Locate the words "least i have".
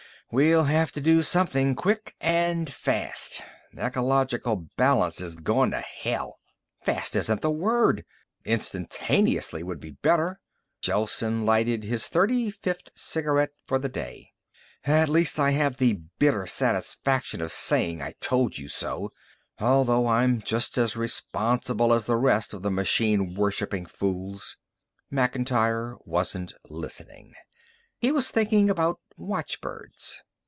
15.09-15.75